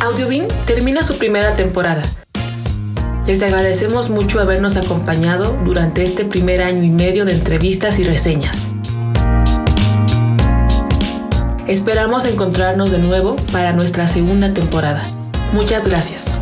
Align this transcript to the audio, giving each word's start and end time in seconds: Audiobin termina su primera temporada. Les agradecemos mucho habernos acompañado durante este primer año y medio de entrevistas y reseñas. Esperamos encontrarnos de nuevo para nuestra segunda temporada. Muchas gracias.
Audiobin 0.00 0.48
termina 0.66 1.02
su 1.02 1.18
primera 1.18 1.56
temporada. 1.56 2.02
Les 3.26 3.42
agradecemos 3.42 4.08
mucho 4.08 4.40
habernos 4.40 4.78
acompañado 4.78 5.56
durante 5.64 6.02
este 6.02 6.24
primer 6.24 6.62
año 6.62 6.82
y 6.82 6.88
medio 6.88 7.26
de 7.26 7.32
entrevistas 7.32 7.98
y 7.98 8.04
reseñas. 8.04 8.68
Esperamos 11.66 12.24
encontrarnos 12.24 12.90
de 12.90 12.98
nuevo 12.98 13.36
para 13.52 13.74
nuestra 13.74 14.08
segunda 14.08 14.54
temporada. 14.54 15.02
Muchas 15.52 15.86
gracias. 15.86 16.32